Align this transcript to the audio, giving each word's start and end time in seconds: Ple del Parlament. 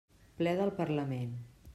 Ple 0.39 0.53
del 0.61 0.71
Parlament. 0.79 1.37